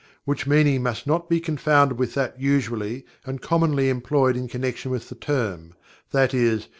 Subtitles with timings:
[0.25, 5.09] which meaning must not be confounded with that usually and commonly employed in connection with
[5.09, 5.75] the term,
[6.11, 6.61] i.e.